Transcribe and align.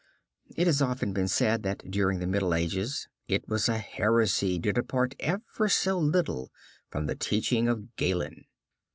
It 0.55 0.65
has 0.65 0.81
often 0.81 1.13
been 1.13 1.27
said 1.27 1.61
that 1.61 1.91
during 1.91 2.17
the 2.17 2.25
Middle 2.25 2.55
Ages 2.55 3.07
it 3.27 3.47
was 3.47 3.69
a 3.69 3.77
heresy 3.77 4.59
to 4.59 4.73
depart, 4.73 5.13
ever 5.19 5.69
so 5.69 5.99
little, 5.99 6.49
from 6.89 7.05
the 7.05 7.13
teaching 7.13 7.67
of 7.67 7.95
Galen. 7.97 8.45